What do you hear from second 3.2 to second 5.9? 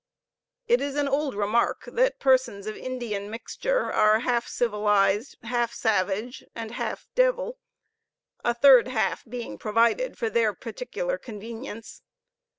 mixture, are half civilized, half